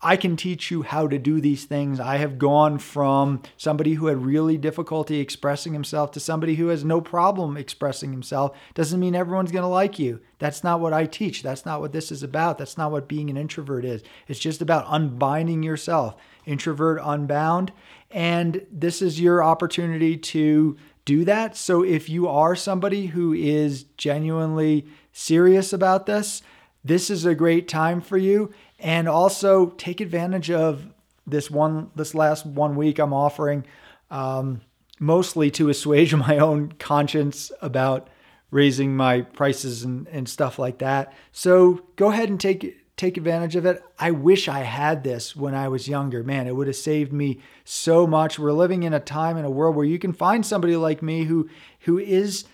I 0.00 0.16
can 0.16 0.36
teach 0.36 0.70
you 0.70 0.82
how 0.82 1.08
to 1.08 1.18
do 1.18 1.40
these 1.40 1.64
things. 1.64 1.98
I 1.98 2.18
have 2.18 2.38
gone 2.38 2.78
from 2.78 3.42
somebody 3.56 3.94
who 3.94 4.06
had 4.06 4.24
really 4.24 4.56
difficulty 4.56 5.18
expressing 5.18 5.72
himself 5.72 6.12
to 6.12 6.20
somebody 6.20 6.54
who 6.54 6.68
has 6.68 6.84
no 6.84 7.00
problem 7.00 7.56
expressing 7.56 8.12
himself. 8.12 8.56
Doesn't 8.74 9.00
mean 9.00 9.16
everyone's 9.16 9.50
going 9.50 9.62
to 9.62 9.68
like 9.68 9.98
you. 9.98 10.20
That's 10.38 10.62
not 10.62 10.78
what 10.78 10.92
I 10.92 11.06
teach. 11.06 11.42
That's 11.42 11.66
not 11.66 11.80
what 11.80 11.90
this 11.90 12.12
is 12.12 12.22
about. 12.22 12.58
That's 12.58 12.78
not 12.78 12.92
what 12.92 13.08
being 13.08 13.28
an 13.28 13.36
introvert 13.36 13.84
is. 13.84 14.04
It's 14.28 14.38
just 14.38 14.62
about 14.62 14.86
unbinding 14.88 15.64
yourself. 15.64 16.14
Introvert 16.46 17.00
unbound. 17.02 17.72
And 18.12 18.64
this 18.70 19.02
is 19.02 19.20
your 19.20 19.42
opportunity 19.42 20.16
to 20.16 20.76
do 21.06 21.24
that. 21.24 21.56
So 21.56 21.82
if 21.82 22.08
you 22.08 22.28
are 22.28 22.54
somebody 22.54 23.06
who 23.06 23.32
is 23.32 23.82
genuinely 23.96 24.86
serious 25.12 25.72
about 25.72 26.06
this, 26.06 26.42
this 26.84 27.10
is 27.10 27.24
a 27.24 27.34
great 27.34 27.66
time 27.66 28.00
for 28.00 28.16
you 28.16 28.52
and 28.78 29.08
also 29.08 29.66
take 29.70 30.00
advantage 30.00 30.50
of 30.50 30.86
this 31.26 31.50
one 31.50 31.90
this 31.94 32.14
last 32.14 32.46
one 32.46 32.76
week 32.76 32.98
i'm 32.98 33.12
offering 33.12 33.64
um, 34.10 34.60
mostly 34.98 35.50
to 35.52 35.68
assuage 35.68 36.14
my 36.14 36.38
own 36.38 36.72
conscience 36.72 37.52
about 37.60 38.08
raising 38.50 38.96
my 38.96 39.20
prices 39.20 39.84
and, 39.84 40.08
and 40.08 40.28
stuff 40.28 40.58
like 40.58 40.78
that. 40.78 41.12
So 41.32 41.82
go 41.96 42.10
ahead 42.10 42.28
and 42.30 42.40
take 42.40 42.84
take 42.96 43.16
advantage 43.16 43.54
of 43.54 43.64
it. 43.64 43.80
I 43.96 44.10
wish 44.10 44.48
i 44.48 44.60
had 44.60 45.04
this 45.04 45.36
when 45.36 45.54
i 45.54 45.68
was 45.68 45.88
younger. 45.88 46.24
Man 46.24 46.46
it 46.46 46.56
would 46.56 46.66
have 46.66 46.76
saved 46.76 47.12
me 47.12 47.40
so 47.64 48.06
much. 48.06 48.38
We're 48.38 48.52
living 48.52 48.82
in 48.82 48.92
a 48.92 49.00
time 49.00 49.36
in 49.36 49.44
a 49.44 49.50
world 49.50 49.76
where 49.76 49.84
you 49.84 49.98
can 49.98 50.12
find 50.12 50.44
somebody 50.44 50.76
like 50.76 51.02
me 51.02 51.24
who 51.24 51.48
who 51.80 51.98
is 51.98 52.44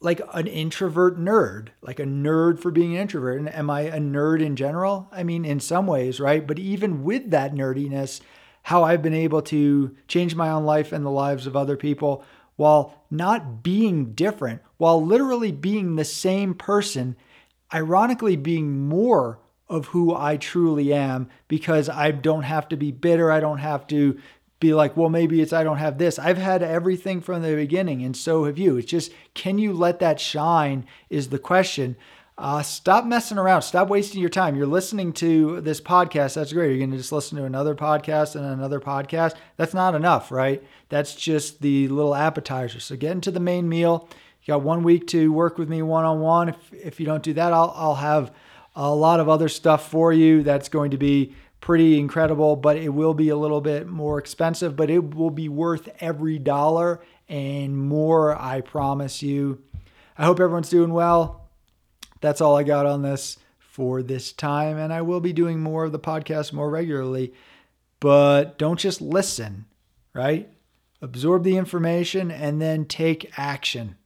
like 0.00 0.20
an 0.32 0.46
introvert 0.46 1.18
nerd, 1.18 1.68
like 1.82 2.00
a 2.00 2.04
nerd 2.04 2.58
for 2.58 2.70
being 2.70 2.94
an 2.94 3.02
introvert. 3.02 3.38
And 3.38 3.54
am 3.54 3.70
I 3.70 3.82
a 3.82 3.98
nerd 3.98 4.42
in 4.42 4.56
general? 4.56 5.08
I 5.12 5.22
mean, 5.22 5.44
in 5.44 5.60
some 5.60 5.86
ways, 5.86 6.20
right? 6.20 6.46
But 6.46 6.58
even 6.58 7.04
with 7.04 7.30
that 7.30 7.54
nerdiness, 7.54 8.20
how 8.64 8.84
I've 8.84 9.02
been 9.02 9.14
able 9.14 9.42
to 9.42 9.96
change 10.08 10.34
my 10.34 10.50
own 10.50 10.64
life 10.64 10.92
and 10.92 11.04
the 11.04 11.10
lives 11.10 11.46
of 11.46 11.56
other 11.56 11.76
people 11.76 12.24
while 12.56 13.04
not 13.10 13.62
being 13.62 14.12
different, 14.12 14.60
while 14.76 15.04
literally 15.04 15.52
being 15.52 15.96
the 15.96 16.04
same 16.04 16.54
person, 16.54 17.16
ironically 17.72 18.36
being 18.36 18.86
more 18.88 19.38
of 19.68 19.86
who 19.86 20.14
I 20.14 20.36
truly 20.36 20.92
am 20.92 21.28
because 21.48 21.88
I 21.88 22.10
don't 22.10 22.42
have 22.42 22.68
to 22.70 22.76
be 22.76 22.90
bitter. 22.90 23.30
I 23.30 23.40
don't 23.40 23.58
have 23.58 23.86
to 23.86 24.18
be 24.60 24.74
like, 24.74 24.96
well, 24.96 25.08
maybe 25.08 25.40
it's 25.40 25.52
I 25.52 25.64
don't 25.64 25.78
have 25.78 25.98
this. 25.98 26.18
I've 26.18 26.38
had 26.38 26.62
everything 26.62 27.20
from 27.20 27.42
the 27.42 27.54
beginning, 27.54 28.02
and 28.02 28.16
so 28.16 28.44
have 28.44 28.58
you. 28.58 28.76
It's 28.76 28.90
just, 28.90 29.12
can 29.34 29.58
you 29.58 29.72
let 29.72 29.98
that 30.00 30.20
shine? 30.20 30.86
Is 31.08 31.30
the 31.30 31.38
question. 31.38 31.96
Uh, 32.36 32.62
stop 32.62 33.04
messing 33.04 33.36
around. 33.36 33.60
Stop 33.62 33.88
wasting 33.88 34.18
your 34.20 34.30
time. 34.30 34.56
You're 34.56 34.66
listening 34.66 35.12
to 35.14 35.60
this 35.60 35.78
podcast. 35.78 36.34
That's 36.34 36.54
great. 36.54 36.70
You're 36.70 36.78
going 36.78 36.90
to 36.90 36.96
just 36.96 37.12
listen 37.12 37.36
to 37.36 37.44
another 37.44 37.74
podcast 37.74 38.34
and 38.34 38.46
another 38.46 38.80
podcast. 38.80 39.34
That's 39.56 39.74
not 39.74 39.94
enough, 39.94 40.30
right? 40.30 40.62
That's 40.88 41.14
just 41.14 41.60
the 41.60 41.88
little 41.88 42.14
appetizer. 42.14 42.80
So 42.80 42.96
get 42.96 43.12
into 43.12 43.30
the 43.30 43.40
main 43.40 43.68
meal. 43.68 44.08
You 44.42 44.54
got 44.54 44.62
one 44.62 44.82
week 44.82 45.06
to 45.08 45.30
work 45.30 45.58
with 45.58 45.68
me 45.68 45.82
one 45.82 46.06
on 46.06 46.20
one. 46.20 46.48
If 46.48 46.72
if 46.72 47.00
you 47.00 47.04
don't 47.04 47.22
do 47.22 47.34
that, 47.34 47.52
I'll 47.52 47.74
I'll 47.76 47.96
have 47.96 48.32
a 48.74 48.94
lot 48.94 49.20
of 49.20 49.28
other 49.28 49.50
stuff 49.50 49.90
for 49.90 50.10
you. 50.10 50.42
That's 50.42 50.70
going 50.70 50.92
to 50.92 50.98
be 50.98 51.34
pretty 51.60 51.98
incredible, 51.98 52.56
but 52.56 52.76
it 52.76 52.88
will 52.88 53.14
be 53.14 53.28
a 53.28 53.36
little 53.36 53.60
bit 53.60 53.86
more 53.86 54.18
expensive, 54.18 54.76
but 54.76 54.90
it 54.90 55.14
will 55.14 55.30
be 55.30 55.48
worth 55.48 55.88
every 56.00 56.38
dollar 56.38 57.00
and 57.28 57.76
more, 57.76 58.36
I 58.40 58.60
promise 58.60 59.22
you. 59.22 59.62
I 60.16 60.24
hope 60.24 60.40
everyone's 60.40 60.70
doing 60.70 60.92
well. 60.92 61.48
That's 62.20 62.40
all 62.40 62.56
I 62.56 62.62
got 62.62 62.86
on 62.86 63.02
this 63.02 63.38
for 63.58 64.02
this 64.02 64.32
time, 64.32 64.76
and 64.76 64.92
I 64.92 65.02
will 65.02 65.20
be 65.20 65.32
doing 65.32 65.60
more 65.60 65.84
of 65.84 65.92
the 65.92 65.98
podcast 65.98 66.52
more 66.52 66.68
regularly. 66.68 67.32
but 68.00 68.58
don't 68.58 68.78
just 68.78 69.00
listen, 69.02 69.66
right? 70.14 70.48
Absorb 71.02 71.44
the 71.44 71.56
information 71.56 72.30
and 72.30 72.60
then 72.60 72.86
take 72.86 73.30
action. 73.38 73.96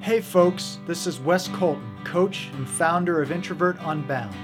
Hey, 0.00 0.20
folks, 0.20 0.80
this 0.86 1.06
is 1.06 1.20
Wes 1.20 1.46
Colton, 1.48 1.96
coach 2.04 2.48
and 2.54 2.68
founder 2.68 3.22
of 3.22 3.30
Introvert 3.30 3.76
Unbound. 3.82 4.34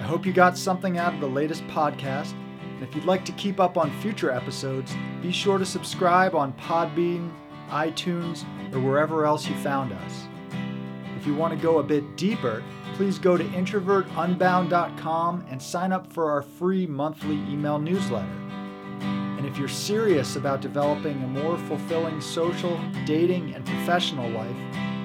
I 0.00 0.04
hope 0.04 0.24
you 0.24 0.32
got 0.32 0.56
something 0.56 0.96
out 0.96 1.12
of 1.12 1.20
the 1.20 1.28
latest 1.28 1.62
podcast. 1.66 2.32
And 2.62 2.82
if 2.82 2.94
you'd 2.94 3.04
like 3.04 3.22
to 3.26 3.32
keep 3.32 3.60
up 3.60 3.76
on 3.76 3.90
future 4.00 4.30
episodes, 4.30 4.96
be 5.20 5.30
sure 5.30 5.58
to 5.58 5.66
subscribe 5.66 6.34
on 6.34 6.54
Podbean, 6.54 7.30
iTunes, 7.68 8.46
or 8.74 8.80
wherever 8.80 9.26
else 9.26 9.46
you 9.46 9.54
found 9.56 9.92
us. 9.92 10.26
If 11.18 11.26
you 11.26 11.34
want 11.34 11.52
to 11.52 11.60
go 11.62 11.80
a 11.80 11.82
bit 11.82 12.16
deeper, 12.16 12.64
please 12.94 13.18
go 13.18 13.36
to 13.36 13.44
introvertunbound.com 13.44 15.44
and 15.50 15.62
sign 15.62 15.92
up 15.92 16.10
for 16.10 16.30
our 16.30 16.40
free 16.40 16.86
monthly 16.86 17.34
email 17.34 17.78
newsletter. 17.78 18.38
And 19.02 19.44
if 19.44 19.58
you're 19.58 19.68
serious 19.68 20.36
about 20.36 20.62
developing 20.62 21.22
a 21.22 21.26
more 21.26 21.58
fulfilling 21.58 22.22
social, 22.22 22.80
dating, 23.04 23.54
and 23.54 23.66
professional 23.66 24.30
life, 24.30 24.56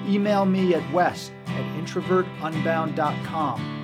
email 0.08 0.46
me 0.46 0.74
at 0.74 0.92
wes 0.92 1.32
at 1.48 1.64
introvertunbound.com 1.84 3.75